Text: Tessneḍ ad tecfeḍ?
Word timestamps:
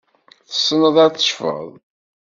Tessneḍ 0.49 0.95
ad 1.05 1.13
tecfeḍ? 1.13 1.65